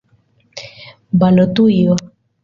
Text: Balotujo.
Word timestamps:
Balotujo. 1.19 1.93